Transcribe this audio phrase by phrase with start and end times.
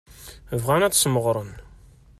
[0.63, 1.51] Bɣan ad t-smeɣren.